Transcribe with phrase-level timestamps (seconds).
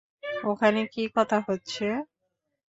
[0.43, 1.85] ওখানে কী কথা হচ্ছে?